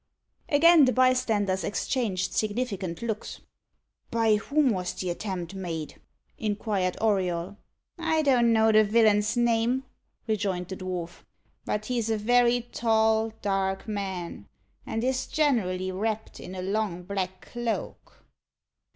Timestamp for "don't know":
8.23-8.71